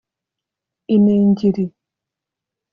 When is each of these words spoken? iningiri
iningiri 0.95 1.65